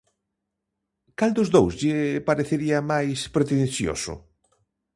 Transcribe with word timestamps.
Cal 1.17 1.31
dos 1.37 1.49
dous 1.55 1.73
lle 1.81 1.99
parecería 2.29 2.79
máis 2.91 3.19
pretensioso? 3.35 4.13